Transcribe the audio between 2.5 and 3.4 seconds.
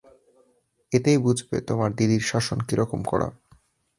কিরকম কড়া।